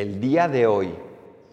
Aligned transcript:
el 0.00 0.20
día 0.20 0.48
de 0.48 0.66
hoy, 0.66 0.90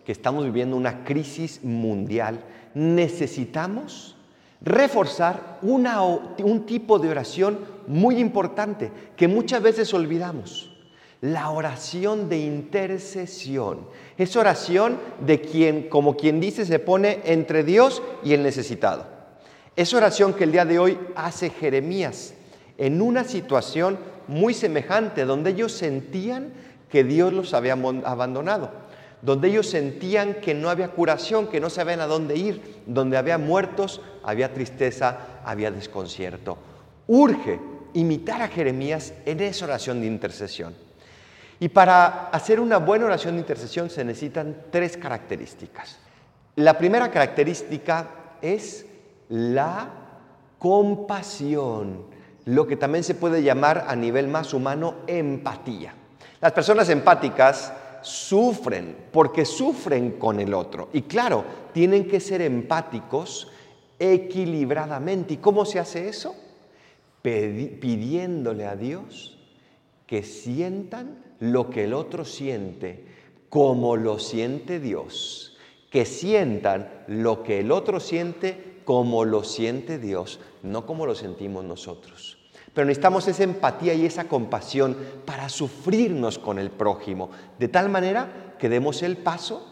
que 0.06 0.12
estamos 0.12 0.44
viviendo 0.44 0.76
una 0.76 1.04
crisis 1.04 1.64
mundial, 1.64 2.44
necesitamos 2.74 4.16
reforzar 4.62 5.60
un 5.62 6.66
tipo 6.66 7.00
de 7.00 7.10
oración 7.10 7.60
muy 7.88 8.18
importante 8.18 8.92
que 9.16 9.28
muchas 9.28 9.62
veces 9.62 9.94
olvidamos. 9.94 10.70
La 11.22 11.52
oración 11.52 12.28
de 12.28 12.40
intercesión. 12.40 13.88
Es 14.18 14.36
oración 14.36 15.00
de 15.26 15.40
quien, 15.40 15.88
como 15.88 16.18
quien 16.18 16.42
dice, 16.42 16.66
se 16.66 16.80
pone 16.80 17.22
entre 17.24 17.64
Dios 17.64 18.02
y 18.26 18.34
el 18.34 18.44
necesitado. 18.44 19.06
Es 19.76 19.94
oración 19.94 20.34
que 20.34 20.44
el 20.44 20.52
día 20.52 20.66
de 20.66 20.80
hoy 20.80 21.00
hace 21.16 21.50
Jeremías 21.50 22.34
en 22.78 23.02
una 23.02 23.24
situación 23.24 23.98
muy 24.28 24.54
semejante, 24.54 25.26
donde 25.26 25.52
ellos 25.52 25.72
sentían 25.72 26.54
que 26.94 27.04
Dios 27.04 27.34
los 27.34 27.56
había 27.56 27.74
abandonado, 27.74 28.70
donde 29.24 29.48
ellos 29.48 29.68
sentían 29.68 30.36
que 30.36 30.54
no 30.54 30.70
había 30.70 30.90
curación, 30.90 31.48
que 31.48 31.60
no 31.60 31.72
sabían 31.72 32.02
a 32.02 32.06
dónde 32.06 32.36
ir, 32.36 32.84
donde 32.86 33.18
había 33.18 33.40
muertos, 33.40 34.00
había 34.24 34.54
tristeza, 34.54 35.42
había 35.44 35.72
desconcierto. 35.72 36.56
Urge 37.08 37.60
imitar 37.94 38.44
a 38.44 38.48
Jeremías 38.48 39.12
en 39.26 39.40
esa 39.40 39.66
oración 39.66 40.02
de 40.02 40.06
intercesión. 40.06 40.76
Y 41.60 41.70
para 41.70 42.30
hacer 42.30 42.60
una 42.60 42.78
buena 42.78 43.06
oración 43.06 43.34
de 43.34 43.42
intercesión 43.42 43.90
se 43.90 44.06
necesitan 44.06 44.56
tres 44.70 44.96
características. 44.96 45.98
La 46.58 46.78
primera 46.78 47.10
característica 47.10 48.36
es 48.40 48.86
la 49.30 49.90
compasión, 50.60 52.06
lo 52.46 52.68
que 52.68 52.78
también 52.78 53.04
se 53.04 53.16
puede 53.16 53.42
llamar 53.42 53.86
a 53.88 53.96
nivel 53.96 54.28
más 54.28 54.54
humano 54.54 54.98
empatía. 55.08 55.96
Las 56.44 56.52
personas 56.52 56.90
empáticas 56.90 57.72
sufren 58.02 58.98
porque 59.14 59.46
sufren 59.46 60.20
con 60.20 60.42
el 60.42 60.54
otro. 60.54 60.90
Y 60.92 61.04
claro, 61.04 61.46
tienen 61.72 62.06
que 62.06 62.20
ser 62.20 62.42
empáticos 62.42 63.48
equilibradamente. 63.98 65.36
¿Y 65.36 65.38
cómo 65.38 65.64
se 65.64 65.80
hace 65.80 66.10
eso? 66.10 66.36
pidiéndole 67.22 68.66
a 68.66 68.76
Dios 68.76 69.38
que 70.06 70.24
sientan 70.24 71.24
lo 71.40 71.70
que 71.70 71.86
el 71.86 71.94
otro 71.94 72.26
siente 72.26 73.06
como 73.48 73.96
lo 73.96 74.20
siente 74.20 74.82
Dios, 74.82 75.58
que 75.90 76.04
sientan 76.04 77.06
lo 77.08 77.42
que 77.44 77.62
el 77.62 77.72
otro 77.72 78.02
siente 78.02 78.82
como 78.84 79.24
lo 79.24 79.46
siente 79.46 79.98
Dios, 79.98 80.42
no 80.62 80.86
como 80.86 81.06
lo 81.06 81.16
sentimos 81.16 81.64
nosotros. 81.64 82.43
Pero 82.74 82.86
necesitamos 82.86 83.28
esa 83.28 83.44
empatía 83.44 83.94
y 83.94 84.06
esa 84.06 84.26
compasión 84.26 84.98
para 85.26 85.50
sufrirnos 85.50 86.40
con 86.40 86.58
el 86.58 86.72
prójimo, 86.72 87.30
de 87.60 87.68
tal 87.68 87.90
manera 87.90 88.56
que 88.58 88.70
demos 88.70 89.04
el 89.04 89.18
paso 89.18 89.70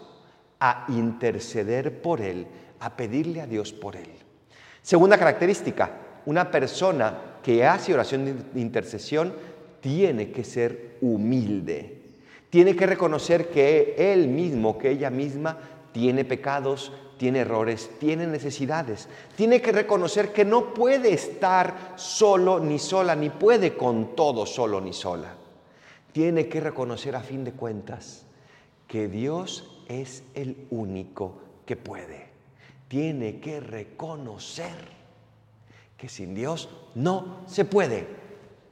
a 0.60 0.86
interceder 0.90 2.02
por 2.02 2.22
él, 2.22 2.46
a 2.80 2.96
pedirle 2.96 3.42
a 3.42 3.48
Dios 3.48 3.74
por 3.74 3.96
él. 3.96 4.10
Segunda 4.82 5.18
característica, 5.18 5.92
una 6.26 6.52
persona 6.52 7.18
que 7.42 7.66
hace 7.66 7.94
oración 7.94 8.26
de 8.54 8.62
intercesión 8.62 9.34
tiene 9.80 10.32
que 10.32 10.44
ser 10.44 10.98
humilde. 11.02 11.98
Tiene 12.52 12.76
que 12.76 12.86
reconocer 12.86 13.50
que 13.50 13.96
él 13.98 14.28
mismo, 14.28 14.78
que 14.78 14.92
ella 14.92 15.10
misma, 15.10 15.58
tiene 15.92 16.26
pecados, 16.26 16.92
tiene 17.18 17.40
errores, 17.40 17.92
tiene 18.00 18.26
necesidades. 18.26 19.08
Tiene 19.36 19.62
que 19.62 19.72
reconocer 19.72 20.34
que 20.34 20.46
no 20.46 20.74
puede 20.74 21.14
estar 21.14 21.94
solo 21.96 22.60
ni 22.60 22.80
sola, 22.80 23.16
ni 23.16 23.30
puede 23.30 23.78
con 23.78 24.16
todo 24.16 24.46
solo 24.46 24.82
ni 24.82 24.94
sola. 24.94 25.36
Tiene 26.12 26.48
que 26.48 26.60
reconocer 26.60 27.16
a 27.16 27.22
fin 27.22 27.44
de 27.44 27.54
cuentas 27.54 28.26
que 28.88 29.08
Dios 29.08 29.84
es 29.88 30.24
el 30.34 30.68
único 30.72 31.36
que 31.66 31.76
puede. 31.76 32.30
Tiene 32.88 33.40
que 33.40 33.60
reconocer 33.60 35.02
que 35.98 36.10
sin 36.10 36.34
Dios 36.34 36.70
no 36.96 37.44
se 37.46 37.66
puede. 37.66 38.08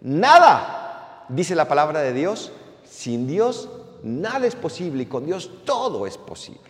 Nada, 0.01 1.25
dice 1.29 1.55
la 1.55 1.67
palabra 1.67 2.01
de 2.01 2.13
Dios, 2.13 2.51
sin 2.83 3.27
Dios 3.27 3.69
nada 4.03 4.47
es 4.47 4.55
posible 4.55 5.03
y 5.03 5.05
con 5.05 5.25
Dios 5.25 5.51
todo 5.65 6.07
es 6.07 6.17
posible. 6.17 6.68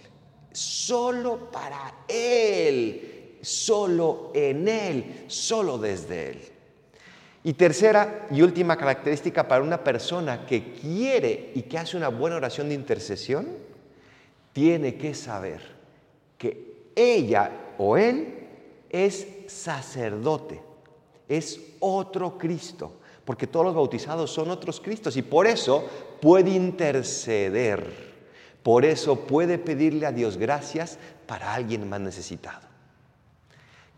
Solo 0.89 1.51
para 1.51 2.05
Él, 2.07 3.38
solo 3.41 4.31
en 4.33 4.67
Él, 4.67 5.25
solo 5.27 5.77
desde 5.77 6.31
Él. 6.31 6.41
Y 7.44 7.53
tercera 7.53 8.27
y 8.31 8.41
última 8.41 8.75
característica 8.75 9.47
para 9.47 9.63
una 9.63 9.83
persona 9.83 10.47
que 10.47 10.73
quiere 10.73 11.51
y 11.53 11.61
que 11.61 11.77
hace 11.77 11.95
una 11.95 12.07
buena 12.07 12.38
oración 12.38 12.69
de 12.69 12.73
intercesión, 12.73 13.50
tiene 14.51 14.95
que 14.95 15.13
saber 15.13 15.61
que 16.39 16.89
ella 16.95 17.51
o 17.77 17.95
él 17.95 18.47
es 18.89 19.27
sacerdote, 19.45 20.59
es 21.27 21.59
otro 21.81 22.35
Cristo, 22.35 22.94
porque 23.25 23.45
todos 23.45 23.67
los 23.67 23.75
bautizados 23.75 24.31
son 24.31 24.50
otros 24.50 24.81
Cristos 24.81 25.16
y 25.17 25.21
por 25.21 25.45
eso 25.45 25.88
puede 26.19 26.50
interceder, 26.50 28.09
por 28.69 28.85
eso 28.85 29.22
puede 29.22 29.57
pedirle 29.57 30.06
a 30.06 30.12
Dios 30.12 30.38
gracias 30.38 31.00
para 31.25 31.56
alguien 31.56 31.90
más 31.90 32.00
necesitado. 32.02 32.68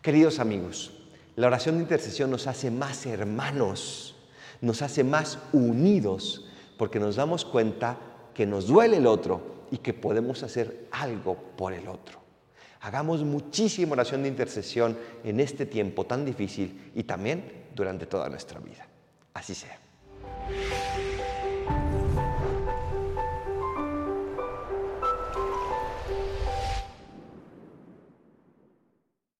Queridos 0.01 0.39
amigos, 0.39 0.93
la 1.35 1.47
oración 1.47 1.75
de 1.75 1.81
intercesión 1.81 2.31
nos 2.31 2.47
hace 2.47 2.71
más 2.71 3.05
hermanos, 3.05 4.15
nos 4.61 4.81
hace 4.81 5.03
más 5.03 5.39
unidos, 5.51 6.47
porque 6.77 7.01
nos 7.01 7.17
damos 7.17 7.43
cuenta 7.43 7.97
que 8.33 8.45
nos 8.45 8.67
duele 8.67 8.95
el 8.95 9.07
otro 9.07 9.65
y 9.71 9.79
que 9.79 9.93
podemos 9.93 10.41
hacer 10.41 10.87
algo 10.91 11.35
por 11.57 11.73
el 11.73 11.89
otro. 11.89 12.21
Hagamos 12.79 13.25
muchísima 13.25 13.91
oración 13.91 14.23
de 14.23 14.29
intercesión 14.29 14.97
en 15.25 15.41
este 15.41 15.65
tiempo 15.65 16.05
tan 16.05 16.23
difícil 16.23 16.93
y 16.95 17.03
también 17.03 17.65
durante 17.75 18.05
toda 18.05 18.29
nuestra 18.29 18.61
vida. 18.61 18.87
Así 19.33 19.53
sea. 19.53 19.77